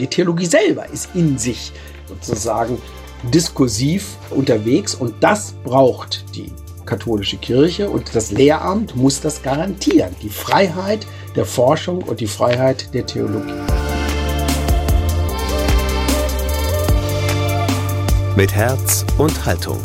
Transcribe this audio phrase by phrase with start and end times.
[0.00, 1.72] Die Theologie selber ist in sich
[2.08, 2.78] sozusagen
[3.34, 6.50] diskursiv unterwegs und das braucht die
[6.86, 10.16] katholische Kirche und das Lehramt muss das garantieren.
[10.22, 13.52] Die Freiheit der Forschung und die Freiheit der Theologie.
[18.36, 19.78] Mit Herz und Haltung.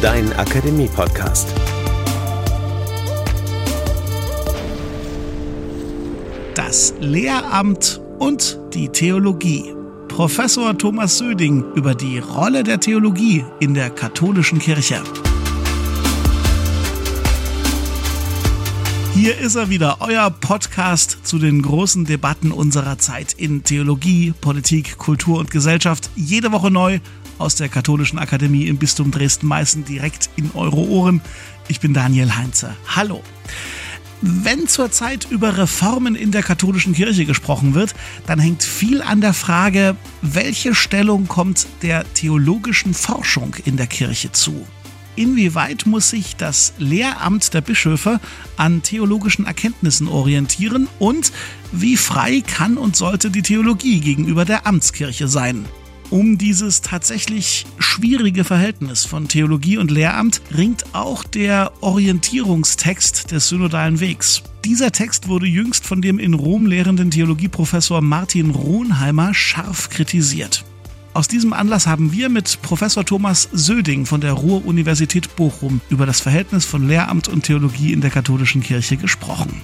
[0.00, 1.48] Dein Akademie-Podcast.
[6.68, 9.72] Das Lehramt und die Theologie.
[10.06, 15.02] Professor Thomas Söding über die Rolle der Theologie in der katholischen Kirche.
[19.14, 24.98] Hier ist er wieder, euer Podcast zu den großen Debatten unserer Zeit in Theologie, Politik,
[24.98, 26.10] Kultur und Gesellschaft.
[26.16, 27.00] Jede Woche neu
[27.38, 31.22] aus der Katholischen Akademie im Bistum Dresden-Meißen direkt in eure Ohren.
[31.68, 32.76] Ich bin Daniel Heinze.
[32.94, 33.22] Hallo.
[34.20, 37.94] Wenn zurzeit über Reformen in der katholischen Kirche gesprochen wird,
[38.26, 44.32] dann hängt viel an der Frage, welche Stellung kommt der theologischen Forschung in der Kirche
[44.32, 44.66] zu?
[45.14, 48.20] Inwieweit muss sich das Lehramt der Bischöfe
[48.56, 51.32] an theologischen Erkenntnissen orientieren und
[51.70, 55.64] wie frei kann und sollte die Theologie gegenüber der Amtskirche sein?
[56.10, 64.00] Um dieses tatsächlich schwierige Verhältnis von Theologie und Lehramt ringt auch der Orientierungstext des synodalen
[64.00, 64.42] Wegs.
[64.64, 70.64] Dieser Text wurde jüngst von dem in Rom lehrenden Theologieprofessor Martin Rohnheimer scharf kritisiert.
[71.12, 76.22] Aus diesem Anlass haben wir mit Professor Thomas Söding von der Ruhr-Universität Bochum über das
[76.22, 79.60] Verhältnis von Lehramt und Theologie in der katholischen Kirche gesprochen.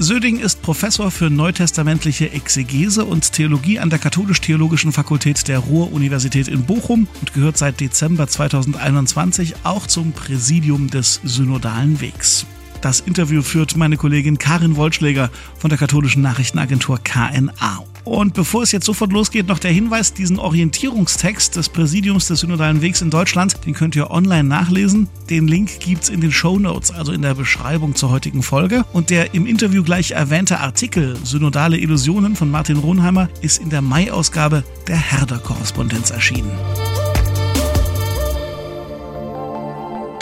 [0.00, 6.64] Söding ist Professor für neutestamentliche Exegese und Theologie an der Katholisch-Theologischen Fakultät der Ruhr-Universität in
[6.64, 12.44] Bochum und gehört seit Dezember 2021 auch zum Präsidium des Synodalen Wegs.
[12.84, 17.82] Das Interview führt meine Kollegin Karin Wollschläger von der katholischen Nachrichtenagentur KNA.
[18.04, 22.82] Und bevor es jetzt sofort losgeht, noch der Hinweis, diesen Orientierungstext des Präsidiums des Synodalen
[22.82, 25.08] Wegs in Deutschland, den könnt ihr online nachlesen.
[25.30, 28.84] Den Link gibt's in den Show Notes, also in der Beschreibung zur heutigen Folge.
[28.92, 33.80] Und der im Interview gleich erwähnte Artikel Synodale Illusionen von Martin Ronheimer ist in der
[33.80, 36.50] Mai-Ausgabe der Herder-Korrespondenz erschienen.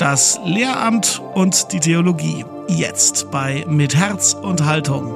[0.02, 2.44] Das Lehramt und die Theologie.
[2.66, 5.14] Jetzt bei Mit Herz und Haltung.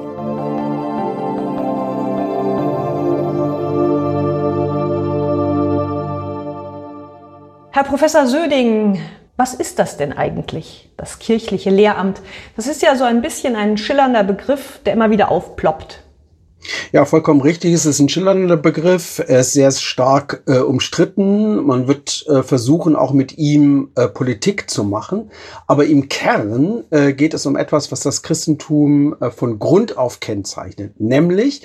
[7.71, 9.01] Herr Professor Söding,
[9.35, 12.21] was ist das denn eigentlich, das kirchliche Lehramt?
[12.55, 16.01] Das ist ja so ein bisschen ein schillernder Begriff, der immer wieder aufploppt.
[16.91, 17.73] Ja, vollkommen richtig.
[17.73, 19.21] Es ist ein schillernder Begriff.
[19.25, 21.65] Er ist sehr stark äh, umstritten.
[21.65, 25.31] Man wird äh, versuchen, auch mit ihm äh, Politik zu machen.
[25.67, 30.19] Aber im Kern äh, geht es um etwas, was das Christentum äh, von Grund auf
[30.19, 30.99] kennzeichnet.
[30.99, 31.61] Nämlich,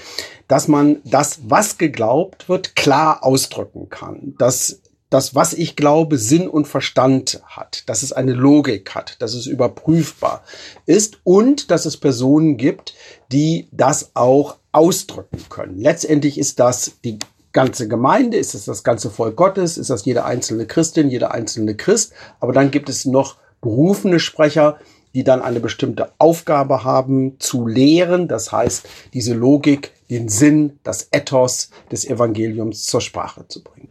[0.49, 4.35] dass man das, was geglaubt wird, klar ausdrücken kann.
[4.39, 4.81] Dass
[5.13, 9.47] das, was ich glaube, Sinn und Verstand hat, dass es eine Logik hat, dass es
[9.47, 10.43] überprüfbar
[10.87, 12.95] ist und dass es Personen gibt,
[13.31, 15.79] die das auch ausdrücken können.
[15.79, 17.19] Letztendlich ist das die
[17.53, 21.77] ganze Gemeinde, ist es das ganze Volk Gottes, ist das jede einzelne Christin, jeder einzelne
[21.77, 24.79] Christ, aber dann gibt es noch berufene Sprecher,
[25.15, 31.09] die dann eine bestimmte Aufgabe haben zu lehren, das heißt, diese Logik, den Sinn, das
[31.11, 33.89] Ethos des Evangeliums zur Sprache zu bringen.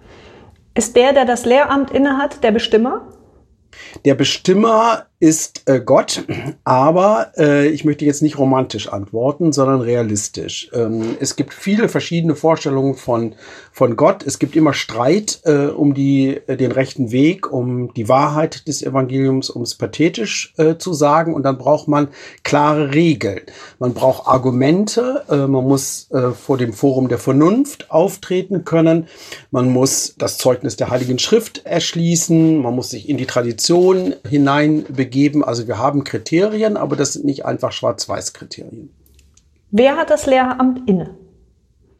[0.74, 3.08] Ist der, der das Lehramt innehat, der Bestimmer?
[4.06, 6.24] Der Bestimmer ist äh, Gott,
[6.64, 10.72] aber äh, ich möchte jetzt nicht romantisch antworten, sondern realistisch.
[10.74, 13.36] Ähm, es gibt viele verschiedene Vorstellungen von,
[13.72, 14.26] von Gott.
[14.26, 18.82] Es gibt immer Streit äh, um die, äh, den rechten Weg, um die Wahrheit des
[18.82, 21.36] Evangeliums, um es pathetisch äh, zu sagen.
[21.36, 22.08] Und dann braucht man
[22.42, 23.42] klare Regeln.
[23.78, 25.24] Man braucht Argumente.
[25.30, 26.10] Äh, man muss
[26.42, 29.08] vor dem Forum der Vernunft auftreten können.
[29.52, 32.58] Man muss das Zeugnis der Heiligen Schrift erschließen.
[32.58, 35.44] Man muss sich in die Tradition hineinbegeben geben.
[35.44, 38.90] Also wir haben Kriterien, aber das sind nicht einfach Schwarz-Weiß-Kriterien.
[39.70, 41.16] Wer hat das Lehramt inne?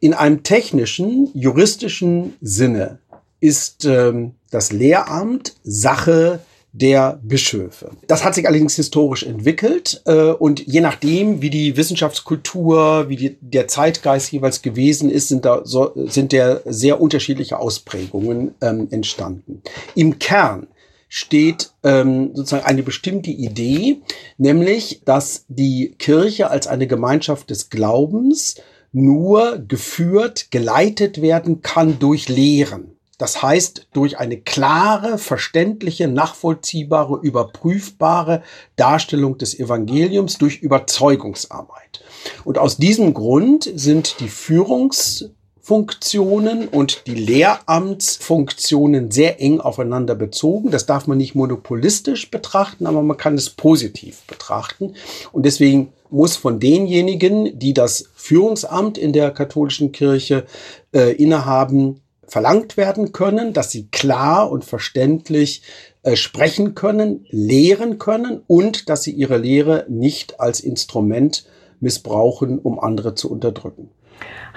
[0.00, 2.98] In einem technischen, juristischen Sinne
[3.38, 6.40] ist ähm, das Lehramt Sache
[6.72, 7.90] der Bischöfe.
[8.06, 13.36] Das hat sich allerdings historisch entwickelt äh, und je nachdem, wie die Wissenschaftskultur, wie die,
[13.40, 19.62] der Zeitgeist jeweils gewesen ist, sind da so, sind der sehr unterschiedliche Ausprägungen ähm, entstanden.
[19.94, 20.66] Im Kern
[21.14, 24.00] steht ähm, sozusagen eine bestimmte Idee,
[24.38, 28.54] nämlich, dass die Kirche als eine Gemeinschaft des Glaubens
[28.92, 32.96] nur geführt, geleitet werden kann durch Lehren.
[33.18, 38.42] Das heißt, durch eine klare, verständliche, nachvollziehbare, überprüfbare
[38.76, 42.02] Darstellung des Evangeliums durch Überzeugungsarbeit.
[42.42, 45.28] Und aus diesem Grund sind die Führungs
[45.64, 50.72] Funktionen und die Lehramtsfunktionen sehr eng aufeinander bezogen.
[50.72, 54.96] Das darf man nicht monopolistisch betrachten, aber man kann es positiv betrachten.
[55.30, 60.46] Und deswegen muss von denjenigen, die das Führungsamt in der katholischen Kirche
[60.92, 65.62] äh, innehaben, verlangt werden können, dass sie klar und verständlich
[66.02, 71.44] äh, sprechen können, lehren können und dass sie ihre Lehre nicht als Instrument
[71.78, 73.90] missbrauchen, um andere zu unterdrücken.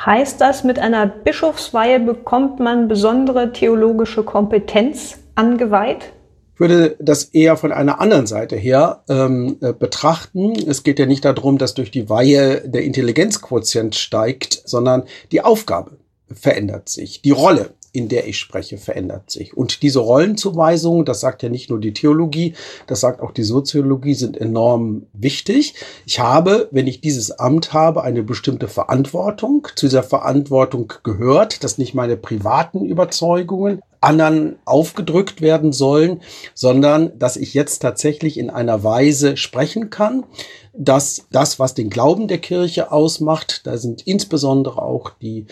[0.05, 6.13] Heißt das, mit einer Bischofsweihe bekommt man besondere theologische Kompetenz angeweiht?
[6.53, 10.53] Ich würde das eher von einer anderen Seite her ähm, äh, betrachten.
[10.53, 15.03] Es geht ja nicht darum, dass durch die Weihe der Intelligenzquotient steigt, sondern
[15.33, 15.97] die Aufgabe
[16.33, 19.55] verändert sich, die Rolle in der ich spreche, verändert sich.
[19.55, 22.53] Und diese Rollenzuweisungen, das sagt ja nicht nur die Theologie,
[22.87, 25.75] das sagt auch die Soziologie, sind enorm wichtig.
[26.05, 29.67] Ich habe, wenn ich dieses Amt habe, eine bestimmte Verantwortung.
[29.75, 36.21] Zu dieser Verantwortung gehört, dass nicht meine privaten Überzeugungen anderen aufgedrückt werden sollen,
[36.53, 40.25] sondern dass ich jetzt tatsächlich in einer Weise sprechen kann,
[40.73, 45.47] dass das, was den Glauben der Kirche ausmacht, da sind insbesondere auch die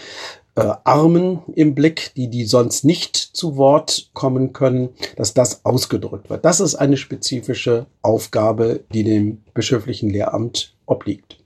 [0.55, 6.29] äh, Armen im Blick, die, die sonst nicht zu Wort kommen können, dass das ausgedrückt
[6.29, 6.45] wird.
[6.45, 11.37] Das ist eine spezifische Aufgabe, die dem bischöflichen Lehramt obliegt.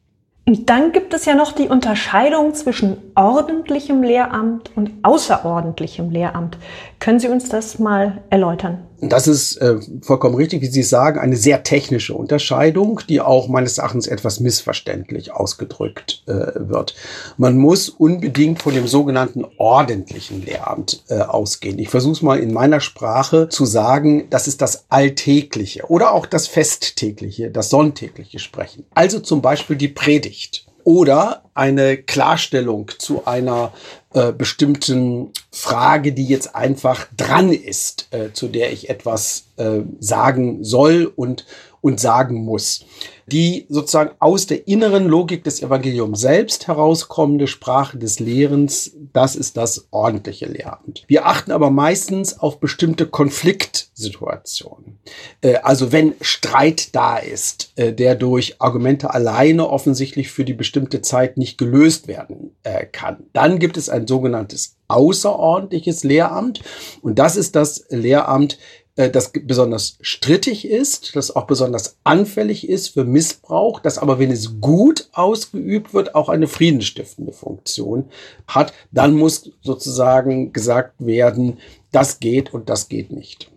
[0.45, 6.57] Und dann gibt es ja noch die Unterscheidung zwischen ordentlichem Lehramt und außerordentlichem Lehramt.
[6.99, 8.86] Können Sie uns das mal erläutern?
[8.99, 13.77] Das ist äh, vollkommen richtig, wie Sie sagen, eine sehr technische Unterscheidung, die auch meines
[13.77, 16.95] Erachtens etwas missverständlich ausgedrückt äh, wird.
[17.37, 21.77] Man muss unbedingt von dem sogenannten ordentlichen Lehramt äh, ausgehen.
[21.77, 26.25] Ich versuche es mal in meiner Sprache zu sagen, das ist das alltägliche oder auch
[26.25, 28.85] das festtägliche, das sonntägliche Sprechen.
[28.95, 33.73] Also zum Beispiel die Predigt oder eine Klarstellung zu einer
[34.13, 40.63] äh, bestimmten Frage, die jetzt einfach dran ist, äh, zu der ich etwas äh, sagen
[40.63, 41.45] soll und,
[41.81, 42.85] und sagen muss
[43.27, 49.57] die sozusagen aus der inneren Logik des Evangeliums selbst herauskommende Sprache des Lehrens, das ist
[49.57, 51.03] das ordentliche Lehramt.
[51.07, 54.99] Wir achten aber meistens auf bestimmte Konfliktsituationen.
[55.41, 61.01] Äh, also wenn Streit da ist, äh, der durch Argumente alleine offensichtlich für die bestimmte
[61.01, 66.61] Zeit nicht gelöst werden äh, kann, dann gibt es ein sogenanntes außerordentliches Lehramt.
[67.01, 68.57] Und das ist das Lehramt,
[68.97, 74.59] das besonders strittig ist, das auch besonders anfällig ist für Missbrauch, das aber, wenn es
[74.59, 78.05] gut ausgeübt wird, auch eine friedensstiftende Funktion
[78.47, 81.59] hat, dann muss sozusagen gesagt werden,
[81.91, 83.51] das geht und das geht nicht.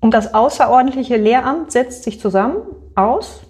[0.00, 2.62] Und das außerordentliche Lehramt setzt sich zusammen
[2.94, 3.40] aus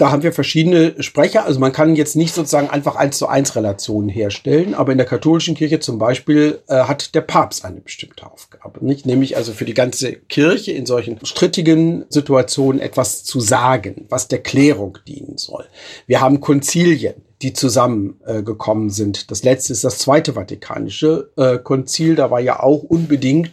[0.00, 1.44] da haben wir verschiedene Sprecher.
[1.44, 5.06] Also man kann jetzt nicht sozusagen einfach eins zu eins Relationen herstellen, aber in der
[5.06, 9.04] katholischen Kirche zum Beispiel äh, hat der Papst eine bestimmte Aufgabe, nicht?
[9.04, 14.42] Nämlich also für die ganze Kirche in solchen strittigen Situationen etwas zu sagen, was der
[14.42, 15.66] Klärung dienen soll.
[16.06, 19.30] Wir haben Konzilien die zusammengekommen äh, sind.
[19.30, 22.14] Das letzte ist das Zweite Vatikanische äh, Konzil.
[22.14, 23.52] Da war ja auch unbedingt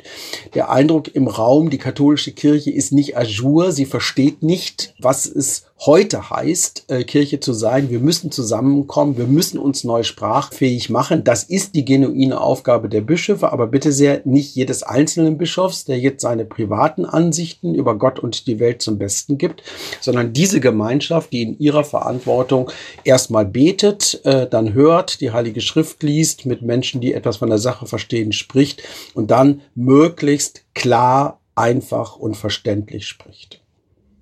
[0.55, 5.67] der Eindruck im Raum, die katholische Kirche ist nicht ajour, sie versteht nicht, was es
[5.79, 7.89] heute heißt, äh, Kirche zu sein.
[7.89, 11.23] Wir müssen zusammenkommen, wir müssen uns neu sprachfähig machen.
[11.23, 15.99] Das ist die genuine Aufgabe der Bischöfe, aber bitte sehr nicht jedes einzelnen Bischofs, der
[15.99, 19.63] jetzt seine privaten Ansichten über Gott und die Welt zum Besten gibt,
[20.01, 22.71] sondern diese Gemeinschaft, die in ihrer Verantwortung
[23.03, 27.59] erstmal betet, äh, dann hört, die Heilige Schrift liest, mit Menschen, die etwas von der
[27.59, 28.81] Sache verstehen, spricht
[29.13, 33.61] und dann möglichst klar, einfach und verständlich spricht.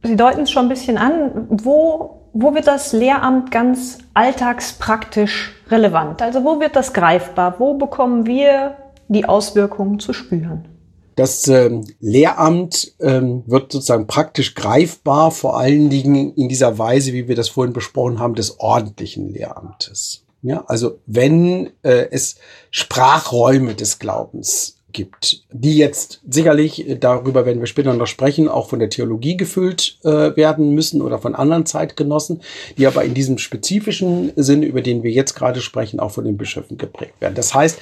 [0.06, 1.48] Sie deuten es schon ein bisschen an.
[1.50, 6.22] Wo, wo wird das Lehramt ganz alltagspraktisch relevant?
[6.22, 7.56] Also wo wird das greifbar?
[7.60, 10.68] Wo bekommen wir die Auswirkungen zu spüren?
[11.16, 17.30] Das ähm, Lehramt ähm, wird sozusagen praktisch greifbar, vor allen Dingen in dieser Weise, wie
[17.30, 20.26] wir das vorhin besprochen haben, des ordentlichen Lehramtes.
[20.42, 22.36] Ja, also wenn äh, es
[22.70, 28.70] Sprachräume des Glaubens gibt, die jetzt sicherlich, äh, darüber werden wir später noch sprechen, auch
[28.70, 32.42] von der Theologie gefüllt äh, werden müssen oder von anderen Zeitgenossen,
[32.78, 36.38] die aber in diesem spezifischen Sinne, über den wir jetzt gerade sprechen, auch von den
[36.38, 37.36] Bischöfen geprägt werden.
[37.36, 37.80] Das heißt,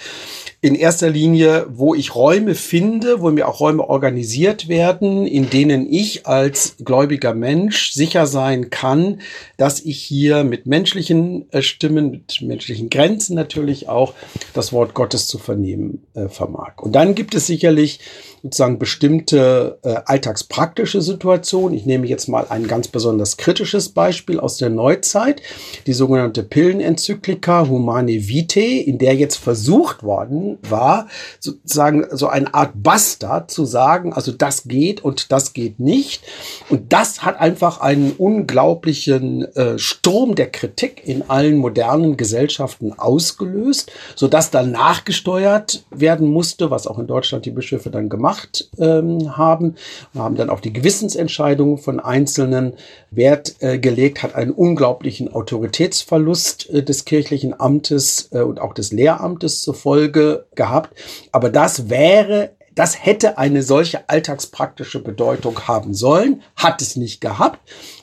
[0.59, 5.91] in erster Linie, wo ich Räume finde, wo mir auch Räume organisiert werden, in denen
[5.91, 9.21] ich als gläubiger Mensch sicher sein kann,
[9.57, 14.13] dass ich hier mit menschlichen äh, Stimmen, mit menschlichen Grenzen natürlich auch
[14.53, 16.77] das Wort Gottes zu vernehmen äh, vermag.
[16.81, 17.99] Und da dann gibt es sicherlich
[18.43, 21.77] sozusagen bestimmte äh, alltagspraktische Situationen.
[21.77, 25.41] Ich nehme jetzt mal ein ganz besonders kritisches Beispiel aus der Neuzeit,
[25.87, 31.07] die sogenannte Pillenenzyklika Humane Vitae, in der jetzt versucht worden war,
[31.39, 36.23] sozusagen so eine Art Bastard zu sagen, also das geht und das geht nicht.
[36.67, 43.89] Und das hat einfach einen unglaublichen äh, Sturm der Kritik in allen modernen Gesellschaften ausgelöst,
[44.15, 49.37] sodass dann nachgesteuert werden musste, was auch in Deutschland die Bischöfe dann gemacht gemacht ähm,
[49.37, 49.75] haben.
[50.13, 52.73] Wir haben dann auf die Gewissensentscheidungen von Einzelnen
[53.11, 58.91] Wert äh, gelegt, hat einen unglaublichen Autoritätsverlust äh, des kirchlichen Amtes äh, und auch des
[58.91, 60.97] Lehramtes zur Folge gehabt.
[61.31, 67.59] Aber das wäre das hätte eine solche alltagspraktische Bedeutung haben sollen, hat es nicht gehabt,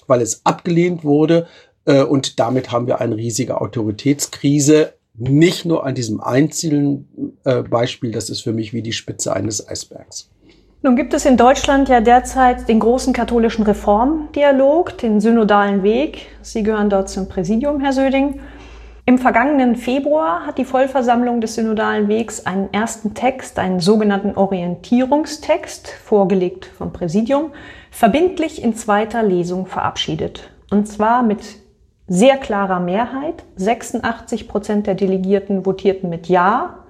[0.06, 1.48] weil es abgelehnt wurde.
[1.86, 8.10] Äh, und damit haben wir eine riesige Autoritätskrise nicht nur an diesem einzelnen äh, Beispiel,
[8.10, 10.30] das ist für mich wie die Spitze eines Eisbergs.
[10.82, 16.28] Nun gibt es in Deutschland ja derzeit den großen katholischen Reformdialog, den synodalen Weg.
[16.40, 18.40] Sie gehören dort zum Präsidium, Herr Söding.
[19.04, 25.88] Im vergangenen Februar hat die Vollversammlung des synodalen Wegs einen ersten Text, einen sogenannten Orientierungstext,
[25.88, 27.50] vorgelegt vom Präsidium,
[27.90, 30.50] verbindlich in zweiter Lesung verabschiedet.
[30.70, 31.40] Und zwar mit
[32.10, 33.44] sehr klarer Mehrheit.
[33.56, 36.80] 86 Prozent der Delegierten votierten mit Ja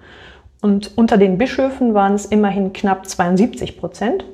[0.63, 4.25] und unter den Bischöfen waren es immerhin knapp 72 Prozent.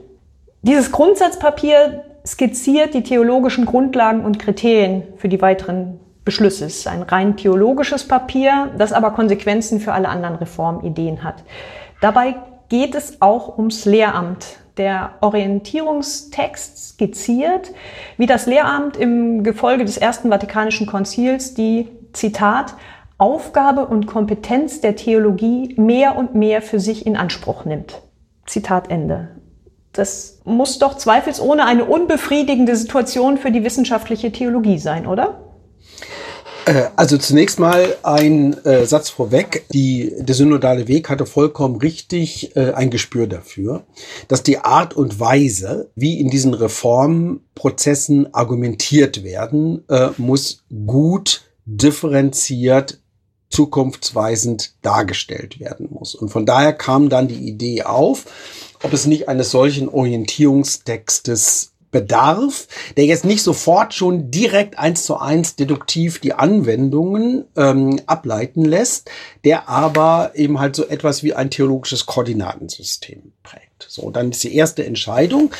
[0.62, 6.66] Dieses Grundsatzpapier skizziert die theologischen Grundlagen und Kriterien für die weiteren Beschlüsse.
[6.66, 11.42] Es ist ein rein theologisches Papier, das aber Konsequenzen für alle anderen Reformideen hat.
[12.00, 12.36] Dabei
[12.68, 17.72] geht es auch ums Lehramt der Orientierungstext skizziert,
[18.16, 22.74] wie das Lehramt im Gefolge des Ersten Vatikanischen Konzils die, Zitat,
[23.18, 28.02] Aufgabe und Kompetenz der Theologie mehr und mehr für sich in Anspruch nimmt.
[28.46, 29.28] Zitat Ende.
[29.92, 35.45] Das muss doch zweifelsohne eine unbefriedigende Situation für die wissenschaftliche Theologie sein, oder?
[36.66, 39.64] Äh, also zunächst mal ein äh, Satz vorweg.
[39.72, 43.84] Die, der synodale Weg hatte vollkommen richtig äh, ein Gespür dafür,
[44.28, 52.98] dass die Art und Weise, wie in diesen Reformprozessen argumentiert werden, äh, muss gut differenziert
[53.48, 56.16] zukunftsweisend dargestellt werden muss.
[56.16, 58.24] Und von daher kam dann die Idee auf,
[58.82, 65.16] ob es nicht eines solchen Orientierungstextes bedarf, der jetzt nicht sofort schon direkt eins zu
[65.16, 69.10] eins deduktiv die Anwendungen ähm, ableiten lässt,
[69.44, 73.86] der aber eben halt so etwas wie ein theologisches Koordinatensystem prägt.
[73.88, 75.52] So, dann ist die erste Entscheidung,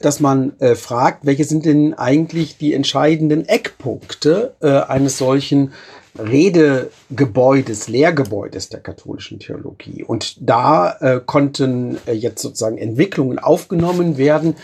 [0.00, 5.72] dass man äh, fragt, welche sind denn eigentlich die entscheidenden Eckpunkte äh, eines solchen
[6.18, 10.02] Redegebäudes, Lehrgebäudes der katholischen Theologie.
[10.02, 14.56] Und da äh, konnten äh, jetzt sozusagen Entwicklungen aufgenommen werden,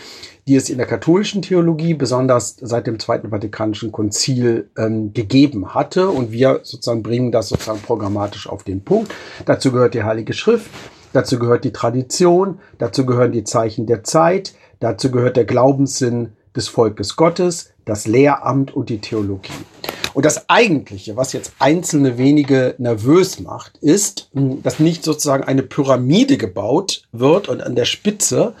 [0.47, 6.09] die es in der katholischen Theologie besonders seit dem Zweiten Vatikanischen Konzil ähm, gegeben hatte.
[6.09, 9.11] Und wir sozusagen bringen das sozusagen programmatisch auf den Punkt.
[9.45, 10.69] Dazu gehört die Heilige Schrift,
[11.13, 16.67] dazu gehört die Tradition, dazu gehören die Zeichen der Zeit, dazu gehört der Glaubenssinn des
[16.67, 19.51] Volkes Gottes, das Lehramt und die Theologie.
[20.15, 25.61] Und das Eigentliche, was jetzt einzelne wenige nervös macht, ist, hm, dass nicht sozusagen eine
[25.61, 28.53] Pyramide gebaut wird und an der Spitze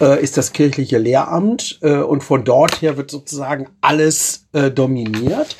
[0.00, 5.56] äh, ist das kirchliche Lehramt äh, und von dort her wird sozusagen alles äh, dominiert.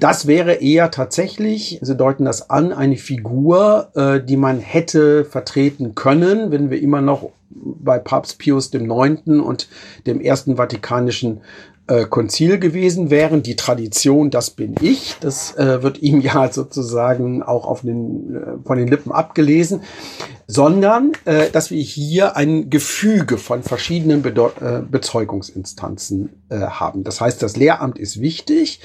[0.00, 5.94] Das wäre eher tatsächlich, Sie deuten das an, eine Figur, äh, die man hätte vertreten
[5.94, 9.20] können, wenn wir immer noch bei Papst Pius IX.
[9.26, 9.68] und
[10.06, 11.42] dem Ersten Vatikanischen
[11.92, 13.42] äh, Konzil gewesen wären.
[13.42, 18.66] Die Tradition, das bin ich, das äh, wird ihm ja sozusagen auch auf den, äh,
[18.66, 19.82] von den Lippen abgelesen
[20.52, 27.04] sondern äh, dass wir hier ein Gefüge von verschiedenen Bedeu äh, Bezeugungsinstanzen äh, haben.
[27.04, 28.80] Das heißt, das Lehramt ist wichtig.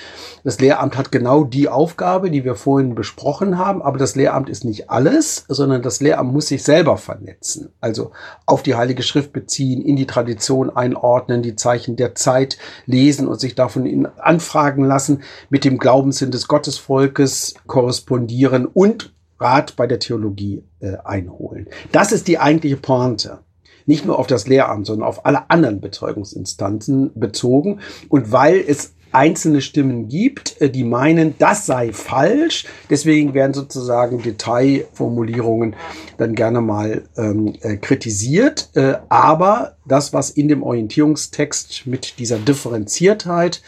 [0.46, 4.64] Das Lehramt hat genau die Aufgabe, die wir vorhin besprochen haben, aber das Lehramt ist
[4.64, 7.74] nicht alles, sondern das Lehramt muss sich selber vernetzen.
[7.82, 8.12] Also
[8.46, 12.97] auf die Heilige Schrift beziehen, in die Tradition einordnen, die Zeichen der Zeit lesen
[13.27, 20.00] und sich davon anfragen lassen, mit dem Glaubenssinn des Gottesvolkes korrespondieren und Rat bei der
[20.00, 21.68] Theologie äh, einholen.
[21.92, 23.39] Das ist die eigentliche Pointe.
[23.86, 27.80] Nicht nur auf das Lehramt, sondern auf alle anderen Bezeugungsinstanzen bezogen.
[28.10, 32.66] Und weil es einzelne Stimmen gibt, äh, die meinen, das sei falsch.
[32.90, 35.76] Deswegen werden sozusagen Detailformulierungen
[36.18, 38.70] dann gerne mal ähm, äh, kritisiert.
[38.76, 43.62] Äh, aber das, was in dem Orientierungstext mit dieser Differenziertheit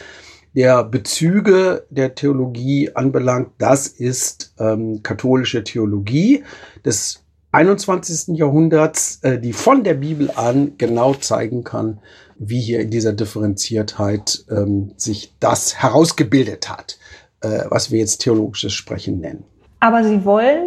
[0.54, 6.42] der Bezüge der Theologie anbelangt, das ist ähm, katholische Theologie.
[6.82, 8.36] Das 21.
[8.36, 11.98] Jahrhunderts, äh, die von der Bibel an genau zeigen kann,
[12.42, 16.98] wie hier in dieser Differenziertheit ähm, sich das herausgebildet hat,
[17.42, 19.44] äh, was wir jetzt theologisches Sprechen nennen.
[19.78, 20.64] Aber Sie wollen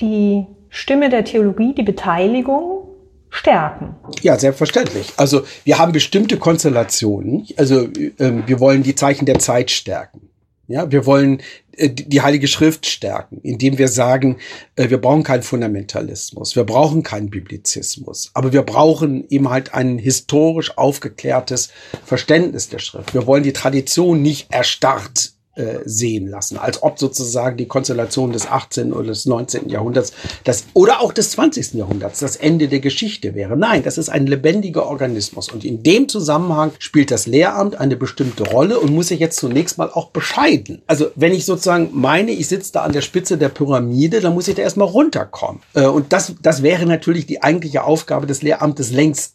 [0.00, 2.88] die Stimme der Theologie, die Beteiligung
[3.28, 3.94] stärken.
[4.22, 5.12] Ja, selbstverständlich.
[5.18, 7.46] Also wir haben bestimmte Konstellationen.
[7.58, 10.30] Also äh, wir wollen die Zeichen der Zeit stärken.
[10.68, 11.42] Ja, wir wollen
[11.76, 14.38] äh, die Heilige Schrift stärken, indem wir sagen,
[14.74, 19.98] äh, wir brauchen keinen Fundamentalismus, wir brauchen keinen Biblizismus, aber wir brauchen eben halt ein
[19.98, 21.70] historisch aufgeklärtes
[22.04, 23.14] Verständnis der Schrift.
[23.14, 28.46] Wir wollen die Tradition nicht erstarrt äh, sehen lassen, als ob sozusagen die Konstellation des
[28.46, 28.92] 18.
[28.92, 29.68] oder des 19.
[29.68, 30.12] Jahrhunderts
[30.44, 31.74] das, oder auch des 20.
[31.74, 33.56] Jahrhunderts das Ende der Geschichte wäre.
[33.56, 38.44] Nein, das ist ein lebendiger Organismus und in dem Zusammenhang spielt das Lehramt eine bestimmte
[38.44, 40.82] Rolle und muss sich jetzt zunächst mal auch bescheiden.
[40.86, 44.48] Also wenn ich sozusagen meine, ich sitze da an der Spitze der Pyramide, dann muss
[44.48, 45.62] ich da erstmal runterkommen.
[45.74, 49.34] Äh, und das, das wäre natürlich die eigentliche Aufgabe des Lehramtes längst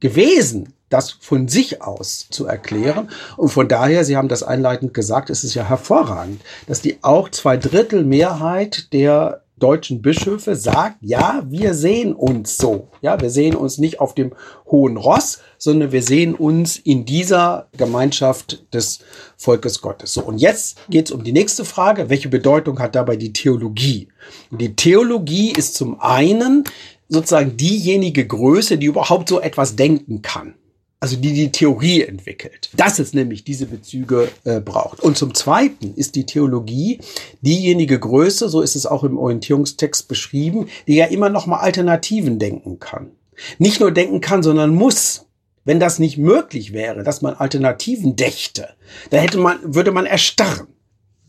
[0.00, 3.08] gewesen das von sich aus zu erklären.
[3.36, 7.30] Und von daher, Sie haben das einleitend gesagt, ist es ja hervorragend, dass die auch
[7.30, 12.88] zwei Drittel Mehrheit der deutschen Bischöfe sagt, ja, wir sehen uns so.
[13.02, 14.32] Ja, wir sehen uns nicht auf dem
[14.66, 19.00] hohen Ross, sondern wir sehen uns in dieser Gemeinschaft des
[19.36, 20.14] Volkes Gottes.
[20.14, 22.08] So, und jetzt geht es um die nächste Frage.
[22.08, 24.08] Welche Bedeutung hat dabei die Theologie?
[24.50, 26.64] Die Theologie ist zum einen
[27.08, 30.54] sozusagen diejenige Größe, die überhaupt so etwas denken kann
[31.00, 35.00] also die die Theorie entwickelt, dass es nämlich diese Bezüge äh, braucht.
[35.00, 37.00] Und zum Zweiten ist die Theologie
[37.40, 42.38] diejenige Größe, so ist es auch im Orientierungstext beschrieben, die ja immer noch mal Alternativen
[42.38, 43.12] denken kann.
[43.58, 45.26] Nicht nur denken kann, sondern muss.
[45.64, 48.68] Wenn das nicht möglich wäre, dass man Alternativen dächte,
[49.10, 50.68] dann hätte man, würde man erstarren.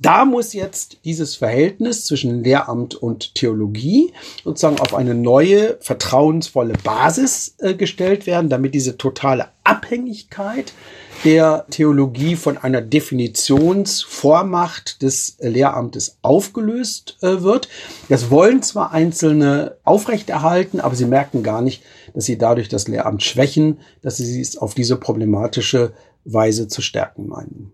[0.01, 4.11] Da muss jetzt dieses Verhältnis zwischen Lehramt und Theologie
[4.43, 10.73] sozusagen auf eine neue, vertrauensvolle Basis äh, gestellt werden, damit diese totale Abhängigkeit
[11.23, 17.69] der Theologie von einer Definitionsvormacht des Lehramtes aufgelöst äh, wird.
[18.09, 21.83] Das wollen zwar Einzelne aufrechterhalten, aber sie merken gar nicht,
[22.15, 25.93] dass sie dadurch das Lehramt schwächen, dass sie es auf diese problematische
[26.25, 27.71] Weise zu stärken meinen.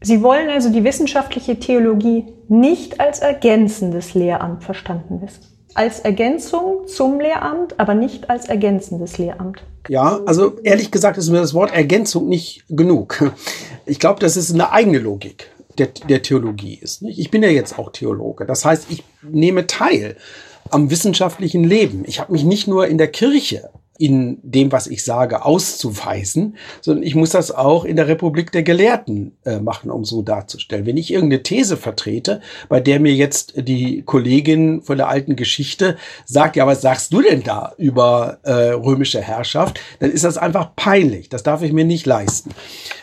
[0.00, 5.40] Sie wollen also die wissenschaftliche Theologie nicht als ergänzendes Lehramt verstanden wissen.
[5.74, 9.62] Als Ergänzung zum Lehramt, aber nicht als ergänzendes Lehramt.
[9.88, 13.32] Ja, also ehrlich gesagt ist mir das Wort Ergänzung nicht genug.
[13.86, 17.02] Ich glaube, das ist eine eigene Logik der, der Theologie ist.
[17.02, 17.18] Nicht?
[17.18, 18.44] Ich bin ja jetzt auch Theologe.
[18.44, 20.16] Das heißt, ich nehme teil
[20.70, 22.04] am wissenschaftlichen Leben.
[22.06, 27.02] Ich habe mich nicht nur in der Kirche in dem, was ich sage, auszuweisen, sondern
[27.02, 30.86] ich muss das auch in der Republik der Gelehrten äh, machen, um so darzustellen.
[30.86, 35.96] Wenn ich irgendeine These vertrete, bei der mir jetzt die Kollegin von der alten Geschichte
[36.24, 40.76] sagt, ja, was sagst du denn da über äh, römische Herrschaft, dann ist das einfach
[40.76, 41.28] peinlich.
[41.28, 42.50] Das darf ich mir nicht leisten.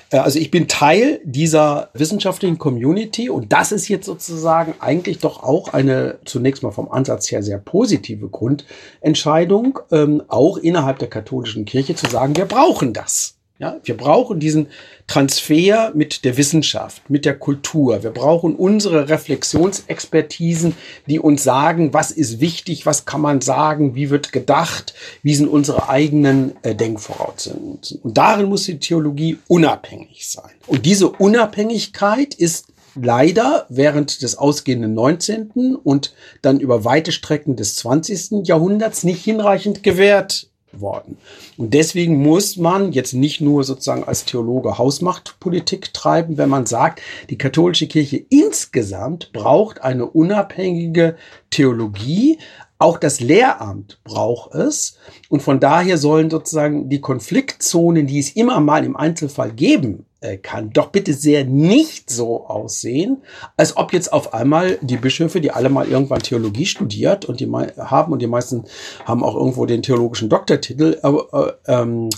[0.10, 5.44] Äh, also ich bin Teil dieser wissenschaftlichen Community und das ist jetzt sozusagen eigentlich doch
[5.44, 11.66] auch eine zunächst mal vom Ansatz her sehr positive Grundentscheidung, ähm, auch innerhalb der katholischen
[11.66, 13.35] Kirche zu sagen, wir brauchen das.
[13.58, 14.68] Ja, wir brauchen diesen
[15.08, 18.04] Transfer mit der Wissenschaft, mit der Kultur.
[18.04, 20.76] Wir brauchen unsere Reflexionsexpertisen,
[21.08, 25.48] die uns sagen, was ist wichtig, was kann man sagen, wie wird gedacht, wie sind
[25.48, 27.80] unsere eigenen äh, Denkvoraussetzungen.
[28.04, 30.52] Und darin muss die Theologie unabhängig sein.
[30.68, 35.78] Und diese Unabhängigkeit ist leider während des ausgehenden 19.
[35.82, 38.48] und dann über weite Strecken des 20.
[38.48, 40.50] Jahrhunderts nicht hinreichend gewährt
[40.82, 41.18] worden.
[41.58, 47.02] Und deswegen muss man jetzt nicht nur sozusagen als Theologe Hausmachtpolitik treiben, wenn man sagt,
[47.30, 51.16] die katholische Kirche insgesamt braucht eine unabhängige
[51.50, 52.40] Theologie,
[52.78, 54.98] auch das Lehramt braucht es.
[55.30, 60.06] Und von daher sollen sozusagen die Konfliktzonen, die es immer mal im Einzelfall geben
[60.42, 63.22] kann, doch bitte sehr nicht so aussehen,
[63.58, 67.50] als ob jetzt auf einmal die Bischöfe, die alle mal irgendwann Theologie studiert und die
[67.50, 68.66] haben und die meisten
[69.06, 72.10] haben auch irgendwo den theologischen Doktortitel äh, äh, ähm,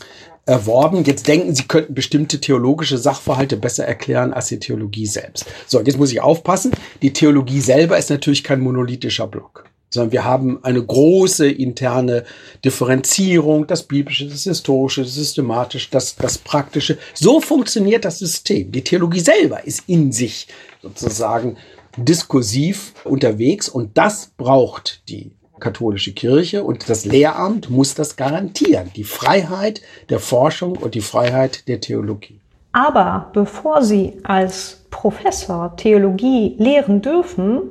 [0.46, 1.04] erworben.
[1.04, 5.46] Jetzt denken, sie könnten bestimmte theologische Sachverhalte besser erklären als die Theologie selbst.
[5.68, 6.72] So, jetzt muss ich aufpassen.
[7.02, 12.26] Die Theologie selber ist natürlich kein monolithischer Block sondern wir haben eine große interne
[12.64, 16.98] Differenzierung, das Biblische, das Historische, das Systematische, das, das Praktische.
[17.14, 18.72] So funktioniert das System.
[18.72, 20.48] Die Theologie selber ist in sich
[20.82, 21.58] sozusagen
[21.96, 28.92] diskursiv unterwegs und das braucht die katholische Kirche und das Lehramt muss das garantieren.
[28.96, 32.40] Die Freiheit der Forschung und die Freiheit der Theologie.
[32.74, 37.62] Aber bevor Sie als Professor Theologie lehren dürfen,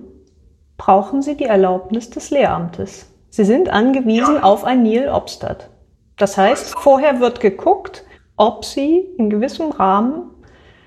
[0.76, 3.06] brauchen Sie die Erlaubnis des Lehramtes.
[3.30, 5.68] Sie sind angewiesen auf ein Neil Obstadt.
[6.16, 8.04] Das heißt, vorher wird geguckt,
[8.36, 10.30] ob sie in gewissem Rahmen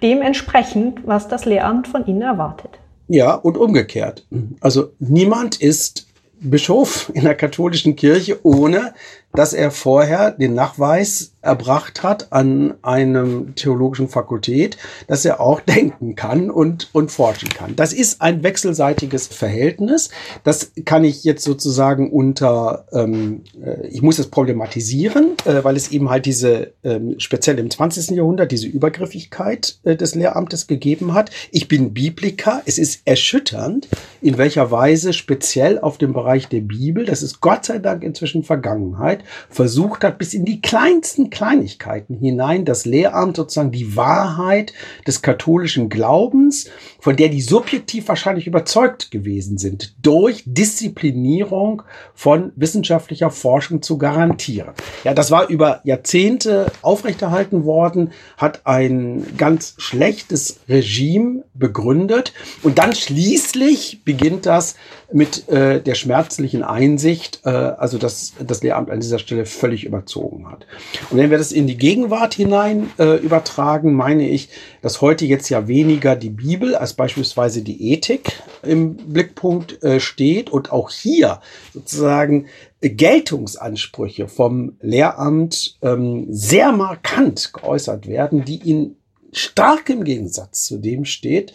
[0.01, 2.79] dementsprechend, was das Lehramt von ihnen erwartet.
[3.07, 4.25] Ja, und umgekehrt.
[4.61, 6.07] Also niemand ist
[6.39, 8.93] Bischof in der katholischen Kirche, ohne
[9.33, 16.15] dass er vorher den Nachweis erbracht hat an einem theologischen Fakultät, dass er auch denken
[16.15, 17.75] kann und, und forschen kann.
[17.75, 20.09] Das ist ein wechselseitiges Verhältnis.
[20.43, 25.91] Das kann ich jetzt sozusagen unter, ähm, äh, ich muss es problematisieren, äh, weil es
[25.91, 28.17] eben halt diese, ähm, speziell im 20.
[28.17, 31.31] Jahrhundert, diese Übergriffigkeit äh, des Lehramtes gegeben hat.
[31.51, 32.61] Ich bin Bibliker.
[32.65, 33.87] Es ist erschütternd,
[34.21, 38.43] in welcher Weise speziell auf dem Bereich der Bibel, das ist Gott sei Dank inzwischen
[38.43, 44.73] Vergangenheit, Zeit versucht hat, bis in die kleinsten Kleinigkeiten hinein das Lehramt sozusagen die Wahrheit
[45.07, 53.31] des katholischen Glaubens, von der die subjektiv wahrscheinlich überzeugt gewesen sind, durch Disziplinierung von wissenschaftlicher
[53.31, 54.73] Forschung zu garantieren.
[55.03, 62.93] Ja, das war über Jahrzehnte aufrechterhalten worden, hat ein ganz schlechtes Regime begründet und dann
[62.93, 64.75] schließlich beginnt das
[65.11, 70.49] mit äh, der schmerzlichen Einsicht, äh, also dass das Lehramt an dieser Stelle völlig überzogen
[70.49, 70.65] hat.
[71.09, 74.49] Und wenn wir das in die Gegenwart hinein äh, übertragen, meine ich,
[74.81, 80.49] dass heute jetzt ja weniger die Bibel als beispielsweise die Ethik im Blickpunkt äh, steht
[80.49, 81.41] und auch hier
[81.73, 82.45] sozusagen
[82.81, 88.95] Geltungsansprüche vom Lehramt ähm, sehr markant geäußert werden, die ihn
[89.31, 91.53] stark im Gegensatz zu dem steht,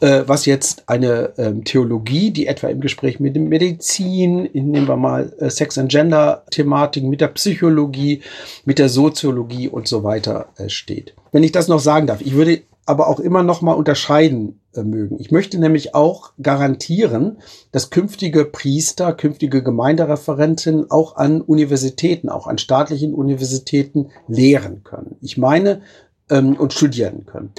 [0.00, 4.96] äh, was jetzt eine ähm, Theologie, die etwa im Gespräch mit dem Medizin, nehmen wir
[4.96, 8.22] mal äh, Sex and Gender Thematiken, mit der Psychologie,
[8.64, 11.14] mit der Soziologie und so weiter äh, steht.
[11.32, 14.84] Wenn ich das noch sagen darf, ich würde aber auch immer noch mal unterscheiden äh,
[14.84, 15.18] mögen.
[15.18, 17.38] Ich möchte nämlich auch garantieren,
[17.72, 25.16] dass künftige Priester, künftige Gemeindereferenten auch an Universitäten, auch an staatlichen Universitäten lehren können.
[25.20, 25.82] Ich meine,
[26.30, 27.52] ähm, und studieren können.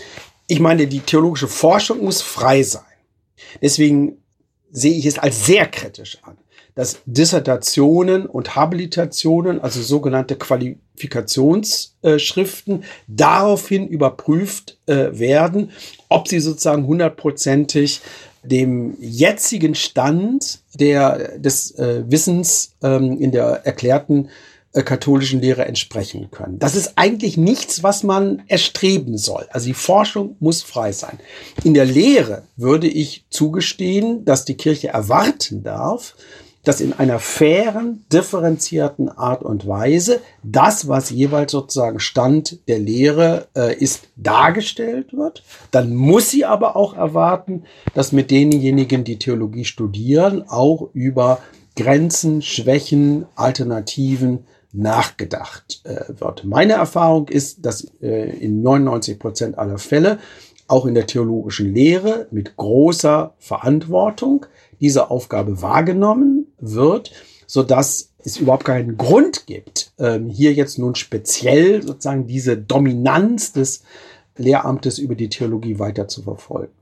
[0.48, 2.82] Ich meine, die theologische Forschung muss frei sein.
[3.62, 4.18] Deswegen
[4.72, 6.38] sehe ich es als sehr kritisch an,
[6.76, 15.72] dass Dissertationen und Habilitationen, also sogenannte Qualifikationsschriften, daraufhin überprüft äh, werden,
[16.10, 18.02] ob sie sozusagen hundertprozentig
[18.44, 24.30] dem jetzigen Stand der, des äh, Wissens ähm, in der erklärten
[24.84, 26.60] katholischen Lehre entsprechen können.
[26.60, 29.46] Das ist eigentlich nichts, was man erstreben soll.
[29.52, 31.20] Also die Forschung muss frei sein.
[31.64, 36.16] In der Lehre würde ich zugestehen, dass die Kirche erwarten darf,
[36.68, 43.48] dass in einer fairen, differenzierten Art und Weise das, was jeweils sozusagen Stand der Lehre
[43.56, 45.44] äh, ist, dargestellt wird.
[45.72, 47.64] Dann muss sie aber auch erwarten,
[47.94, 51.40] dass mit denjenigen, die Theologie studieren, auch über
[51.78, 56.44] Grenzen, Schwächen, Alternativen nachgedacht äh, wird.
[56.46, 60.20] Meine Erfahrung ist, dass äh, in 99 Prozent aller Fälle
[60.68, 64.46] auch in der theologischen Lehre mit großer Verantwortung
[64.80, 67.12] diese Aufgabe wahrgenommen wird,
[67.46, 73.54] so dass es überhaupt keinen Grund gibt, ähm, hier jetzt nun speziell sozusagen diese Dominanz
[73.54, 73.84] des
[74.36, 76.74] Lehramtes über die Theologie weiter zu verfolgen.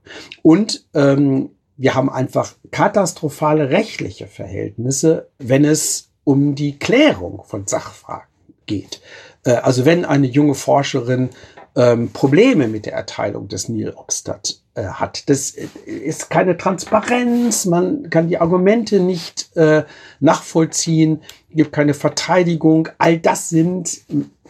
[0.42, 8.26] Und ähm, wir haben einfach katastrophale rechtliche Verhältnisse, wenn es um die Klärung von Sachfragen
[8.66, 9.00] geht.
[9.44, 11.30] Äh, also wenn eine junge Forscherin
[11.76, 15.28] ähm, Probleme mit der Erteilung des Nil Obstadt äh, hat.
[15.28, 19.84] Das äh, ist keine Transparenz, man kann die Argumente nicht äh,
[20.18, 22.88] nachvollziehen, gibt keine Verteidigung.
[22.98, 24.00] All das sind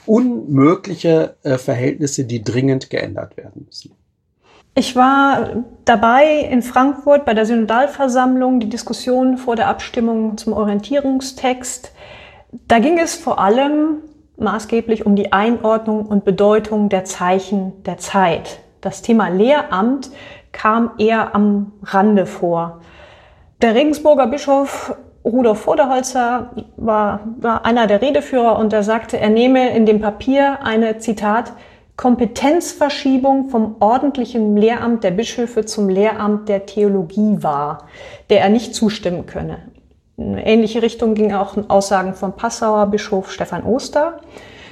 [0.07, 3.93] unmögliche äh, Verhältnisse, die dringend geändert werden müssen.
[4.79, 11.93] Ich war dabei in Frankfurt bei der Synodalversammlung, die Diskussion vor der Abstimmung zum Orientierungstext.
[12.69, 14.03] Da ging es vor allem
[14.37, 18.59] maßgeblich um die Einordnung und Bedeutung der Zeichen der Zeit.
[18.83, 20.11] Das Thema Lehramt
[20.53, 22.83] kam eher am Rande vor.
[23.63, 29.71] Der Regensburger Bischof Rudolf Voderholzer war, war einer der Redeführer und er sagte, er nehme
[29.71, 31.55] in dem Papier eine, Zitat,
[31.97, 37.87] Kompetenzverschiebung vom ordentlichen Lehramt der Bischöfe zum Lehramt der Theologie war,
[38.29, 39.59] der er nicht zustimmen könne.
[40.19, 44.21] In ähnliche Richtung ging auch Aussagen vom Passauer Bischof Stefan Oster.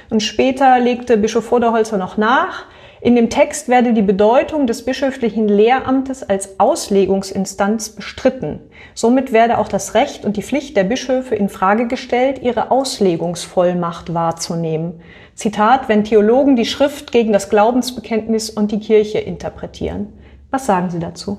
[0.09, 2.65] Und später legte Bischof Vorderholzer noch nach,
[3.05, 8.61] in dem Text werde die Bedeutung des bischöflichen Lehramtes als Auslegungsinstanz bestritten.
[8.95, 14.15] Somit werde auch das Recht und die Pflicht der Bischöfe in Frage gestellt, ihre Auslegungsvollmacht
[14.15, 15.01] wahrzunehmen.
[15.35, 20.07] Zitat, wenn Theologen die Schrift gegen das Glaubensbekenntnis und die Kirche interpretieren.
[20.49, 21.37] Was sagen Sie dazu?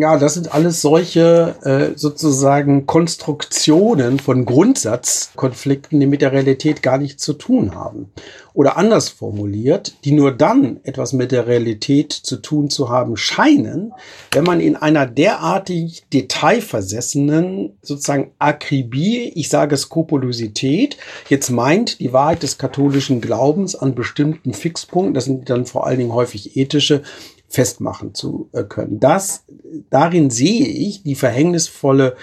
[0.00, 6.98] Ja, das sind alles solche äh, sozusagen Konstruktionen von Grundsatzkonflikten, die mit der Realität gar
[6.98, 8.10] nichts zu tun haben.
[8.54, 13.92] Oder anders formuliert, die nur dann etwas mit der Realität zu tun zu haben scheinen,
[14.32, 20.96] wenn man in einer derartig detailversessenen sozusagen Akribie, ich sage Skrupulosität,
[21.28, 25.98] jetzt meint, die Wahrheit des katholischen Glaubens an bestimmten Fixpunkten, das sind dann vor allen
[25.98, 27.02] Dingen häufig ethische,
[27.54, 29.00] festmachen zu äh, können.
[29.00, 29.44] Das,
[29.90, 32.16] darin sehe ich die verhängnisvolle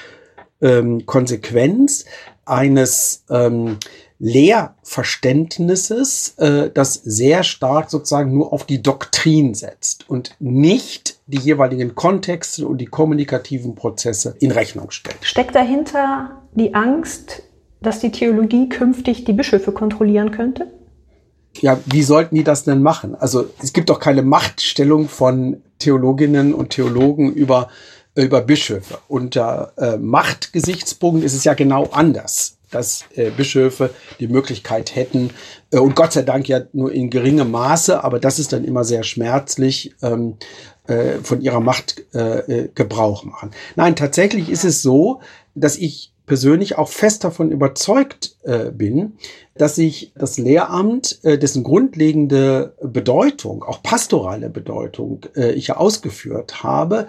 [0.62, 2.06] ähm, Konsequenz
[2.46, 3.78] eines ähm,
[4.20, 11.96] Lehrverständnisses, äh, das sehr stark sozusagen nur auf die Doktrin setzt und nicht die jeweiligen
[11.96, 15.17] Kontexte und die kommunikativen Prozesse in Rechnung stellt.
[15.22, 17.41] Steckt dahinter die Angst,
[17.82, 20.67] dass die Theologie künftig die Bischöfe kontrollieren könnte?
[21.62, 23.15] Ja, wie sollten die das denn machen?
[23.15, 27.69] Also es gibt doch keine Machtstellung von Theologinnen und Theologen über,
[28.15, 28.97] über Bischöfe.
[29.08, 35.30] Unter äh, Machtgesichtspunkten ist es ja genau anders, dass äh, Bischöfe die Möglichkeit hätten,
[35.71, 38.84] äh, und Gott sei Dank ja nur in geringem Maße, aber das ist dann immer
[38.84, 40.38] sehr schmerzlich, ähm,
[40.88, 43.52] äh, von ihrer Macht äh, äh Gebrauch machen.
[43.76, 45.21] Nein, tatsächlich ist es so,
[45.54, 49.13] dass ich persönlich auch fest davon überzeugt äh, bin,
[49.55, 56.63] dass sich das Lehramt, äh, dessen grundlegende Bedeutung, auch pastorale Bedeutung, äh, ich ja ausgeführt
[56.63, 57.07] habe,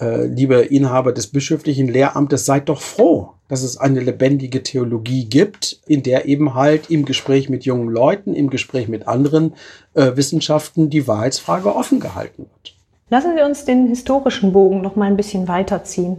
[0.00, 5.80] äh, liebe Inhaber des bischöflichen Lehramtes, seid doch froh, dass es eine lebendige Theologie gibt,
[5.86, 9.54] in der eben halt im Gespräch mit jungen Leuten, im Gespräch mit anderen
[9.94, 12.76] äh, Wissenschaften die Wahrheitsfrage offen gehalten wird.
[13.10, 16.18] Lassen Sie uns den historischen Bogen noch mal ein bisschen weiterziehen.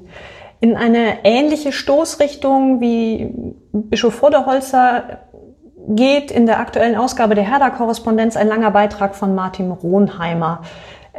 [0.60, 3.30] In eine ähnliche Stoßrichtung wie
[3.72, 5.20] Bischof Vorderholzer
[5.88, 10.63] geht in der aktuellen Ausgabe der Herder-Korrespondenz ein langer Beitrag von Martin Ronheimer.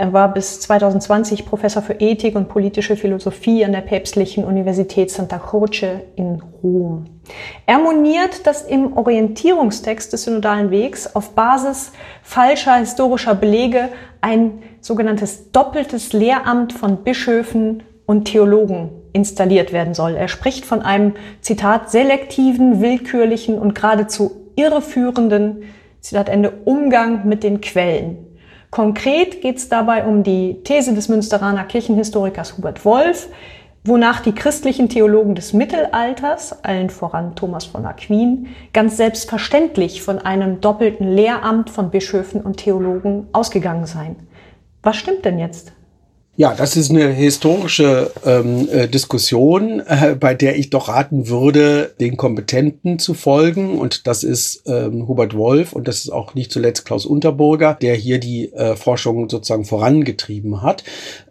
[0.01, 5.37] Er war bis 2020 Professor für Ethik und politische Philosophie an der Päpstlichen Universität Santa
[5.37, 7.05] Croce in Rom.
[7.67, 13.91] Er moniert, dass im Orientierungstext des synodalen Wegs auf Basis falscher historischer Belege
[14.23, 20.15] ein sogenanntes doppeltes Lehramt von Bischöfen und Theologen installiert werden soll.
[20.15, 25.65] Er spricht von einem, Zitat, selektiven, willkürlichen und geradezu irreführenden,
[26.01, 28.30] Zitat Ende, Umgang mit den Quellen.
[28.71, 33.29] Konkret geht es dabei um die These des Münsteraner Kirchenhistorikers Hubert Wolf,
[33.85, 40.61] wonach die christlichen Theologen des Mittelalters, allen voran Thomas von Aquin, ganz selbstverständlich von einem
[40.61, 44.17] doppelten Lehramt von Bischöfen und Theologen ausgegangen seien.
[44.83, 45.73] Was stimmt denn jetzt?
[46.41, 51.95] Ja, das ist eine historische ähm, äh, Diskussion, äh, bei der ich doch raten würde,
[52.01, 53.79] den Kompetenten zu folgen.
[53.79, 57.95] Und das ist ähm, Hubert Wolf und das ist auch nicht zuletzt Klaus Unterburger, der
[57.95, 60.83] hier die äh, Forschung sozusagen vorangetrieben hat.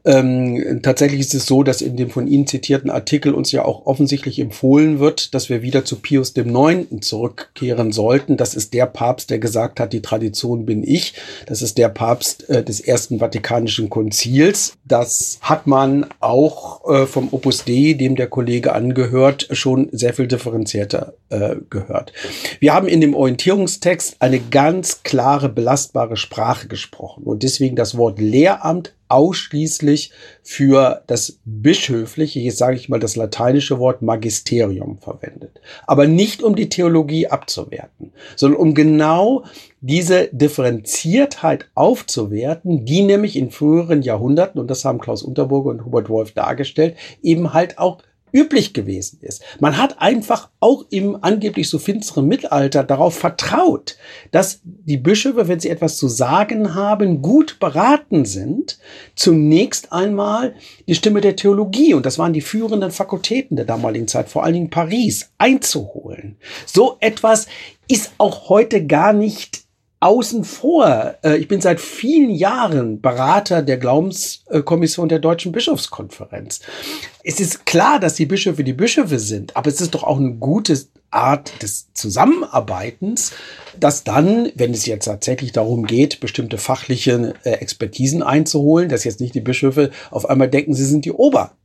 [0.06, 3.86] Ähm, tatsächlich ist es so, dass in dem von Ihnen zitierten Artikel uns ja auch
[3.86, 6.86] offensichtlich empfohlen wird, dass wir wieder zu Pius IX.
[7.02, 8.38] zurückkehren sollten.
[8.38, 11.16] Das ist der Papst, der gesagt hat, die Tradition bin ich.
[11.48, 14.74] Das ist der Papst äh, des Ersten Vatikanischen Konzils.
[15.00, 20.28] Das hat man auch äh, vom Opus Dei, dem der Kollege angehört, schon sehr viel
[20.28, 22.12] differenzierter äh, gehört.
[22.60, 28.20] Wir haben in dem Orientierungstext eine ganz klare, belastbare Sprache gesprochen und deswegen das Wort
[28.20, 30.12] Lehramt ausschließlich
[30.44, 35.60] für das bischöfliche, jetzt sage ich mal das lateinische Wort Magisterium verwendet.
[35.86, 39.44] Aber nicht um die Theologie abzuwerten, sondern um genau
[39.82, 46.10] diese Differenziertheit aufzuwerten, die nämlich in früheren Jahrhunderten, und das haben Klaus Unterburger und Hubert
[46.10, 49.44] Wolf dargestellt, eben halt auch üblich gewesen ist.
[49.60, 53.98] Man hat einfach auch im angeblich so finsteren Mittelalter darauf vertraut,
[54.32, 58.80] dass die Bischöfe, wenn sie etwas zu sagen haben, gut beraten sind,
[59.16, 60.56] zunächst einmal
[60.88, 64.54] die Stimme der Theologie, und das waren die führenden Fakultäten der damaligen Zeit, vor allen
[64.54, 66.38] Dingen Paris, einzuholen.
[66.66, 67.48] So etwas
[67.88, 69.69] ist auch heute gar nicht
[70.00, 71.16] außen vor.
[71.24, 76.62] Äh, ich bin seit vielen Jahren Berater der Glaubenskommission der Deutschen Bischofskonferenz.
[77.24, 80.36] Es ist klar, dass die Bischöfe die Bischöfe sind, aber es ist doch auch eine
[80.36, 80.80] gute
[81.12, 83.34] Art des Zusammenarbeitens,
[83.80, 89.20] dass dann, wenn es jetzt tatsächlich darum geht, bestimmte fachliche äh, Expertisen einzuholen, dass jetzt
[89.20, 91.12] nicht die Bischöfe auf einmal denken, sie sind die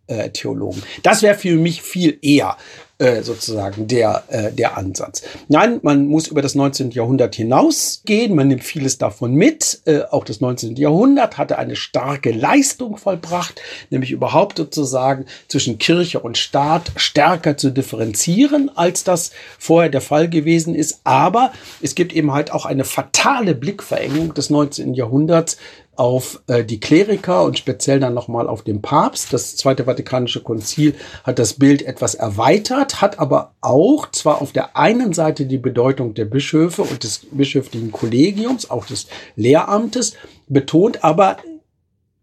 [0.08, 0.82] Obertheologen.
[1.02, 2.56] Das wäre für mich viel eher
[2.98, 5.22] äh, sozusagen der, äh, der Ansatz.
[5.48, 6.92] Nein, man muss über das 19.
[6.92, 9.80] Jahrhundert hinausgehen, man nimmt vieles davon mit.
[9.84, 10.76] Äh, auch das 19.
[10.76, 17.70] Jahrhundert hatte eine starke Leistung vollbracht, nämlich überhaupt sozusagen zwischen Kirche und Staat stärker zu
[17.70, 21.00] differenzieren, als das vorher der Fall gewesen ist.
[21.02, 24.94] Aber es gibt eben halt auch eine fatale Blickverengung des 19.
[24.94, 25.56] Jahrhunderts
[25.96, 29.32] auf äh, die Kleriker und speziell dann nochmal auf den Papst.
[29.32, 34.76] Das Zweite Vatikanische Konzil hat das Bild etwas erweitert, hat aber auch zwar auf der
[34.76, 40.14] einen Seite die Bedeutung der Bischöfe und des bischöflichen Kollegiums, auch des Lehramtes,
[40.48, 41.38] betont, aber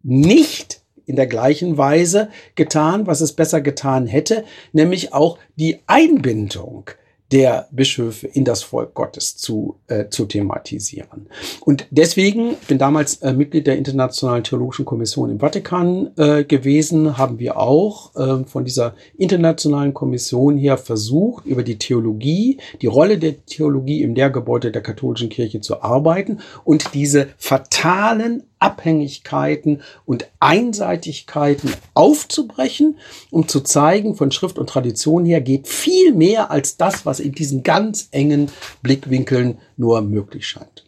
[0.04, 6.90] nicht in der gleichen Weise getan, was es besser getan hätte, nämlich auch die Einbindung
[7.32, 11.28] der Bischöfe in das Volk Gottes zu, äh, zu thematisieren.
[11.62, 17.40] Und deswegen, bin damals äh, Mitglied der Internationalen Theologischen Kommission im Vatikan äh, gewesen, haben
[17.40, 23.46] wir auch äh, von dieser internationalen Kommission her versucht, über die Theologie, die Rolle der
[23.46, 32.98] Theologie im Lehrgebäude der katholischen Kirche zu arbeiten und diese fatalen Abhängigkeiten und Einseitigkeiten aufzubrechen,
[33.30, 37.34] um zu zeigen, von Schrift und Tradition her geht viel mehr als das, was in
[37.34, 40.86] diesen ganz engen Blickwinkeln nur möglich scheint.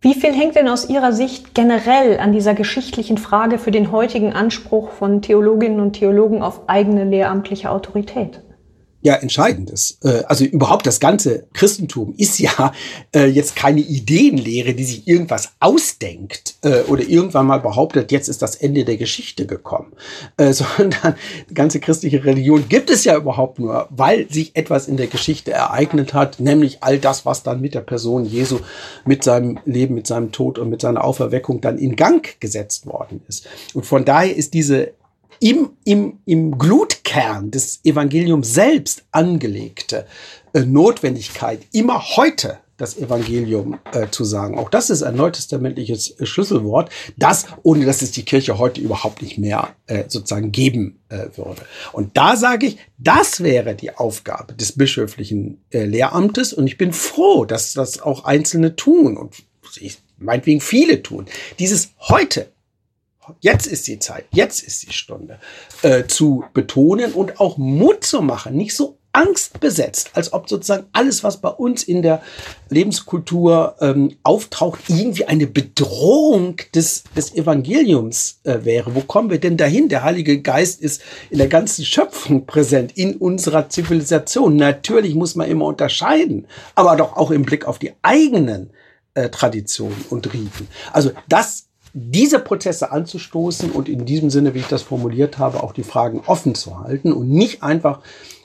[0.00, 4.32] Wie viel hängt denn aus Ihrer Sicht generell an dieser geschichtlichen Frage für den heutigen
[4.32, 8.40] Anspruch von Theologinnen und Theologen auf eigene lehramtliche Autorität?
[9.06, 9.98] Ja entscheidendes.
[10.02, 12.72] Äh, also überhaupt das ganze Christentum ist ja
[13.14, 18.42] äh, jetzt keine Ideenlehre, die sich irgendwas ausdenkt äh, oder irgendwann mal behauptet, jetzt ist
[18.42, 19.92] das Ende der Geschichte gekommen,
[20.36, 21.14] sondern
[21.48, 25.52] die ganze christliche Religion gibt es ja überhaupt nur, weil sich etwas in der Geschichte
[25.52, 28.58] ereignet hat, nämlich all das, was dann mit der Person Jesu,
[29.04, 33.22] mit seinem Leben, mit seinem Tod und mit seiner Auferweckung dann in Gang gesetzt worden
[33.28, 33.46] ist.
[33.72, 34.92] Und von daher ist diese
[35.40, 40.06] im, im, im Glutkern des Evangeliums selbst angelegte
[40.52, 44.58] äh, Notwendigkeit, immer heute das Evangelium äh, zu sagen.
[44.58, 49.22] Auch das ist ein neutestamentliches äh, Schlüsselwort, das, ohne dass es die Kirche heute überhaupt
[49.22, 51.62] nicht mehr äh, sozusagen geben äh, würde.
[51.92, 56.92] Und da sage ich, das wäre die Aufgabe des bischöflichen äh, Lehramtes und ich bin
[56.92, 59.34] froh, dass das auch Einzelne tun und
[59.80, 61.26] ich, meinetwegen viele tun.
[61.58, 62.50] Dieses heute
[63.40, 65.38] jetzt ist die Zeit, jetzt ist die Stunde,
[65.82, 71.24] äh, zu betonen und auch Mut zu machen, nicht so angstbesetzt, als ob sozusagen alles,
[71.24, 72.20] was bei uns in der
[72.68, 78.94] Lebenskultur ähm, auftaucht, irgendwie eine Bedrohung des, des Evangeliums äh, wäre.
[78.94, 79.88] Wo kommen wir denn dahin?
[79.88, 84.56] Der Heilige Geist ist in der ganzen Schöpfung präsent, in unserer Zivilisation.
[84.56, 88.70] Natürlich muss man immer unterscheiden, aber doch auch im Blick auf die eigenen
[89.14, 90.68] äh, Traditionen und Riten.
[90.92, 91.65] Also das
[91.98, 96.20] diese Prozesse anzustoßen und in diesem Sinne, wie ich das formuliert habe, auch die Fragen
[96.26, 98.00] offen zu halten und nicht einfach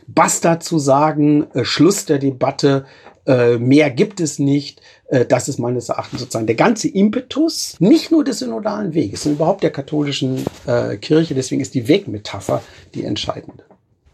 [0.08, 2.86] basta zu sagen, äh, Schluss der Debatte,
[3.28, 4.82] äh, mehr gibt es nicht.
[5.10, 9.40] Äh, das ist meines Erachtens sozusagen der ganze Impetus, nicht nur des synodalen Weges, sondern
[9.40, 11.36] überhaupt der katholischen äh, Kirche.
[11.36, 12.64] Deswegen ist die Wegmetapher
[12.96, 13.66] die entscheidende.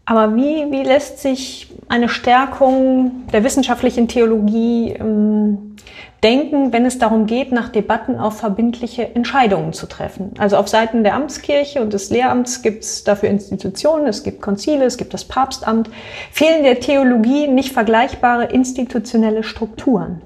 [0.04, 5.76] Aber wie, wie lässt sich eine Stärkung der wissenschaftlichen Theologie ähm,
[6.22, 10.32] denken, wenn es darum geht, nach Debatten auf verbindliche Entscheidungen zu treffen?
[10.38, 14.84] Also auf Seiten der Amtskirche und des Lehramts gibt es dafür Institutionen, es gibt Konzile,
[14.84, 15.90] es gibt das Papstamt.
[16.32, 20.22] Fehlen der Theologie nicht vergleichbare institutionelle Strukturen?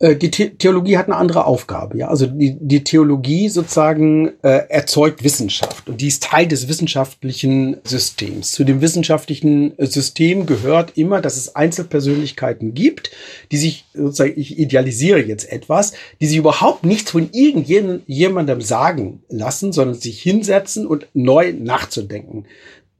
[0.00, 1.98] Äh, die Theologie hat eine andere Aufgabe.
[1.98, 2.08] Ja?
[2.08, 8.52] Also die, die Theologie sozusagen äh, erzeugt Wissenschaft und die ist Teil des wissenschaftlichen Systems.
[8.52, 13.10] Zu dem wissenschaftlichen System gehört immer, dass es Einzelpersönlichkeiten gibt,
[13.52, 19.72] die sich sozusagen, ich idealisiere jetzt etwas, die sich überhaupt nichts von irgendjemandem sagen lassen,
[19.72, 22.46] sondern sich hinsetzen und neu nachzudenken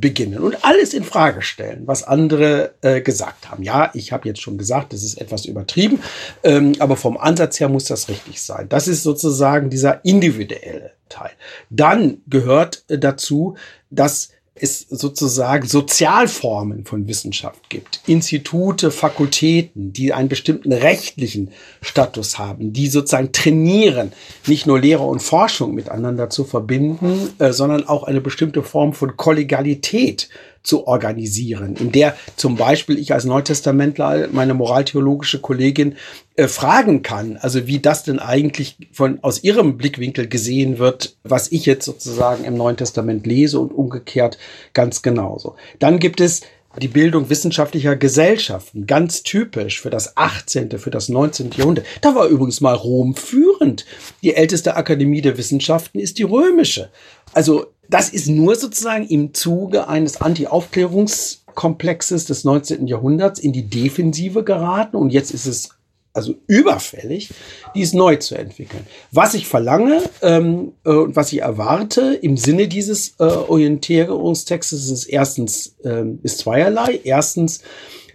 [0.01, 3.63] beginnen und alles in Frage stellen, was andere äh, gesagt haben.
[3.63, 6.01] Ja, ich habe jetzt schon gesagt, das ist etwas übertrieben,
[6.43, 8.69] ähm, aber vom Ansatz her muss das richtig sein.
[8.69, 11.31] Das ist sozusagen dieser individuelle Teil.
[11.69, 13.57] Dann gehört äh, dazu,
[13.91, 22.73] dass es sozusagen Sozialformen von Wissenschaft gibt, Institute, Fakultäten, die einen bestimmten rechtlichen Status haben,
[22.73, 24.13] die sozusagen trainieren,
[24.47, 29.17] nicht nur Lehre und Forschung miteinander zu verbinden, äh, sondern auch eine bestimmte Form von
[29.17, 30.29] Kollegialität
[30.63, 35.97] zu organisieren, in der zum Beispiel ich als Neutestamentler meine moraltheologische Kollegin
[36.37, 41.51] äh, fragen kann, also wie das denn eigentlich von aus ihrem Blickwinkel gesehen wird, was
[41.51, 44.39] ich jetzt sozusagen im Neuen Testament lese und umgekehrt
[44.75, 45.57] ganz genauso.
[45.79, 46.43] Dann gibt es
[46.79, 51.51] die Bildung wissenschaftlicher Gesellschaften, ganz typisch für das 18., für das 19.
[51.57, 51.87] Jahrhundert.
[52.01, 53.87] Da war übrigens mal Rom führend.
[54.23, 56.91] Die älteste Akademie der Wissenschaften ist die römische.
[57.33, 62.87] Also das ist nur sozusagen im Zuge eines Anti-Aufklärungskomplexes des 19.
[62.87, 65.71] Jahrhunderts in die Defensive geraten und jetzt ist es
[66.13, 67.31] also überfällig,
[67.75, 68.87] dies neu zu entwickeln.
[69.13, 75.05] Was ich verlange ähm, äh, und was ich erwarte im Sinne dieses äh, Orientierungstextes ist
[75.05, 77.01] erstens ähm, ist zweierlei.
[77.05, 77.63] Erstens,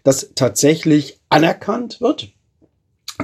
[0.04, 2.34] dass tatsächlich anerkannt wird,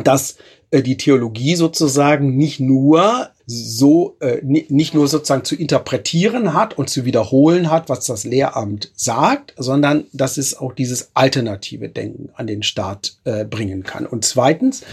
[0.05, 0.37] dass
[0.71, 6.89] äh, die Theologie sozusagen nicht nur so äh, nicht nur sozusagen zu interpretieren hat und
[6.89, 12.47] zu wiederholen hat, was das Lehramt sagt, sondern dass es auch dieses alternative Denken an
[12.47, 14.05] den Staat äh, bringen kann.
[14.05, 14.83] Und zweitens,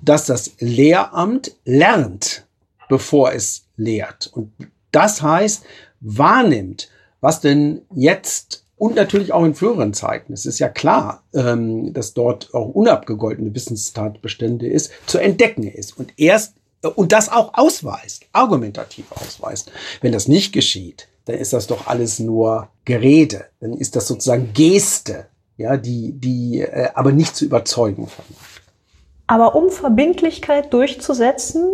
[0.00, 2.46] dass das Lehramt lernt,
[2.88, 4.30] bevor es lehrt.
[4.32, 4.52] Und
[4.90, 5.64] das heißt,
[6.00, 6.88] wahrnimmt,
[7.20, 10.32] was denn jetzt und natürlich auch in früheren Zeiten.
[10.32, 15.98] Es ist ja klar, ähm, dass dort auch unabgegoltene Wissenstatbestände ist, zu entdecken ist.
[15.98, 19.72] Und erst und das auch ausweist, argumentativ ausweist.
[20.00, 23.46] Wenn das nicht geschieht, dann ist das doch alles nur Gerede.
[23.60, 25.26] Dann ist das sozusagen Geste,
[25.56, 28.40] ja, die, die äh, aber nicht zu überzeugen vermag.
[29.26, 31.64] Aber um Verbindlichkeit durchzusetzen,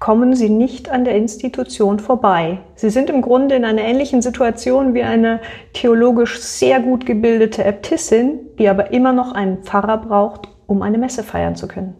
[0.00, 2.60] kommen Sie nicht an der Institution vorbei.
[2.74, 5.40] Sie sind im Grunde in einer ähnlichen Situation wie eine
[5.74, 11.22] theologisch sehr gut gebildete Äbtissin, die aber immer noch einen Pfarrer braucht, um eine Messe
[11.22, 11.94] feiern zu können.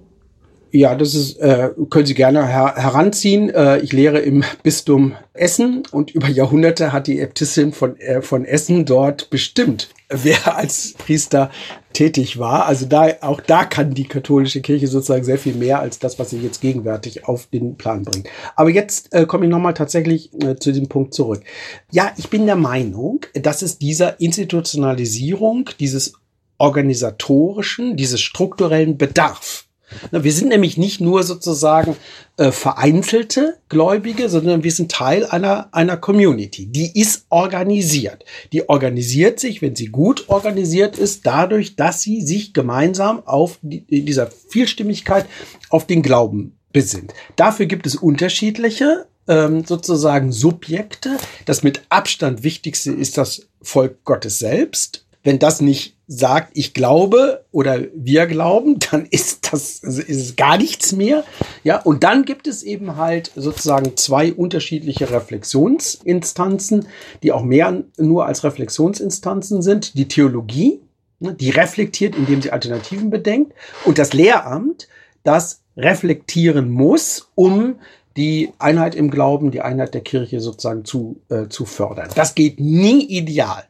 [0.71, 3.49] Ja, das ist, äh, können Sie gerne her heranziehen.
[3.49, 8.45] Äh, ich lehre im Bistum Essen und über Jahrhunderte hat die Äbtissin von, äh, von
[8.45, 11.51] Essen dort bestimmt, wer als Priester
[11.95, 12.67] tätig war.
[12.67, 16.31] Also da, auch da kann die katholische Kirche sozusagen sehr viel mehr als das, was
[16.31, 18.29] sie jetzt gegenwärtig auf den Plan bringt.
[18.55, 21.43] Aber jetzt äh, komme ich nochmal tatsächlich äh, zu dem Punkt zurück.
[21.91, 26.13] Ja, ich bin der Meinung, dass es dieser Institutionalisierung, dieses
[26.59, 29.68] organisatorischen, dieses strukturellen Bedarf
[30.11, 31.97] wir sind nämlich nicht nur sozusagen
[32.37, 36.67] äh, vereinzelte Gläubige, sondern wir sind Teil einer, einer Community.
[36.67, 38.25] Die ist organisiert.
[38.53, 43.85] Die organisiert sich, wenn sie gut organisiert ist, dadurch, dass sie sich gemeinsam auf die,
[44.05, 45.27] dieser Vielstimmigkeit
[45.71, 47.15] auf den Glauben besinnt.
[47.37, 51.17] Dafür gibt es unterschiedliche ähm, sozusagen Subjekte.
[51.45, 55.08] Das mit Abstand wichtigste ist das Volk Gottes selbst.
[55.23, 60.57] Wenn das nicht sagt, ich glaube oder wir glauben, dann ist das also ist gar
[60.57, 61.25] nichts mehr.
[61.63, 66.87] Ja, und dann gibt es eben halt sozusagen zwei unterschiedliche Reflexionsinstanzen,
[67.23, 69.95] die auch mehr nur als Reflexionsinstanzen sind.
[69.97, 70.81] Die Theologie,
[71.21, 73.53] ne, die reflektiert, indem sie Alternativen bedenkt,
[73.85, 74.89] und das Lehramt,
[75.25, 77.77] das reflektieren muss, um
[78.17, 82.09] die Einheit im Glauben, die Einheit der Kirche sozusagen zu, äh, zu fördern.
[82.17, 83.65] Das geht nie ideal.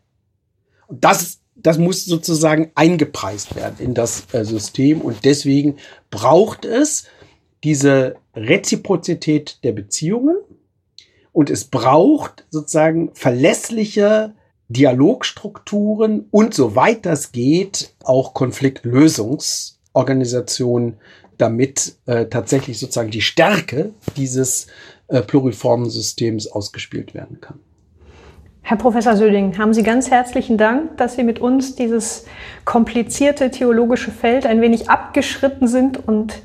[0.89, 5.77] Das das muss sozusagen eingepreist werden in das äh, System und deswegen
[6.11, 7.05] braucht es
[7.65, 10.37] diese Reziprozität der Beziehungen
[11.33, 14.35] und es braucht sozusagen verlässliche
[14.69, 20.99] Dialogstrukturen und soweit das geht auch Konfliktlösungsorganisationen,
[21.39, 24.69] damit äh, tatsächlich sozusagen die Stärke dieses
[25.09, 27.59] äh, pluriformen Systems ausgespielt werden kann.
[28.69, 32.27] Herr Professor Söding, haben Sie ganz herzlichen Dank, dass Sie mit uns dieses
[32.67, 36.43] komplizierte theologische Feld ein wenig abgeschritten sind und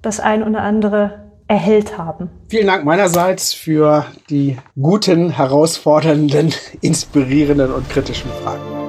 [0.00, 2.30] das ein oder andere erhellt haben.
[2.48, 8.79] Vielen Dank meinerseits für die guten, herausfordernden, inspirierenden und kritischen Fragen.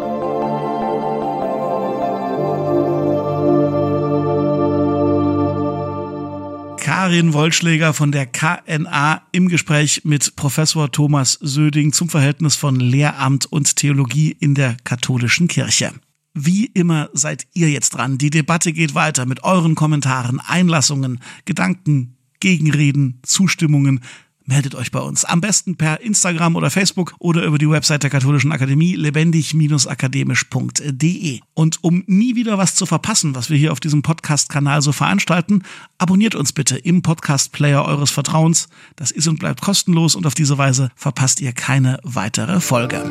[7.01, 13.47] Karin Wollschläger von der KNA im Gespräch mit Professor Thomas Söding zum Verhältnis von Lehramt
[13.47, 15.93] und Theologie in der katholischen Kirche.
[16.35, 18.19] Wie immer seid ihr jetzt dran.
[18.19, 24.01] Die Debatte geht weiter mit euren Kommentaren, Einlassungen, Gedanken, Gegenreden, Zustimmungen
[24.45, 25.25] meldet euch bei uns.
[25.25, 31.39] Am besten per Instagram oder Facebook oder über die Website der Katholischen Akademie lebendig-akademisch.de.
[31.53, 35.63] Und um nie wieder was zu verpassen, was wir hier auf diesem Podcast-Kanal so veranstalten,
[35.97, 38.67] abonniert uns bitte im Podcast-Player eures Vertrauens.
[38.95, 43.01] Das ist und bleibt kostenlos und auf diese Weise verpasst ihr keine weitere Folge.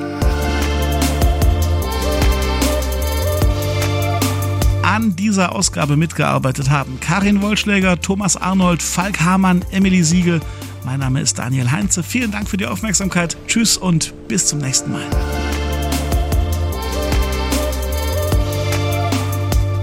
[4.90, 6.98] an dieser Ausgabe mitgearbeitet haben.
[7.00, 10.40] Karin Wollschläger, Thomas Arnold, Falk Hamann, Emily Siegel.
[10.84, 12.02] Mein Name ist Daniel Heinze.
[12.02, 13.36] Vielen Dank für die Aufmerksamkeit.
[13.46, 15.04] Tschüss und bis zum nächsten Mal.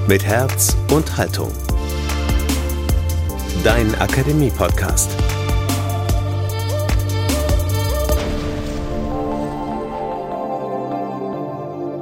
[0.07, 1.51] Mit Herz und Haltung.
[3.63, 5.11] Dein Akademie-Podcast.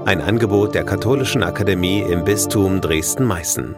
[0.05, 3.75] Ein Angebot der Katholischen Akademie im Bistum Dresden-Meißen.